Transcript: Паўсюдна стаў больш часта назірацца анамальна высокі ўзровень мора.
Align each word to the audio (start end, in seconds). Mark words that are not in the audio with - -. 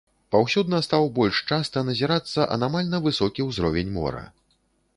Паўсюдна 0.35 0.77
стаў 0.85 1.03
больш 1.19 1.41
часта 1.51 1.83
назірацца 1.89 2.47
анамальна 2.55 3.03
высокі 3.09 3.47
ўзровень 3.51 3.93
мора. 3.99 4.25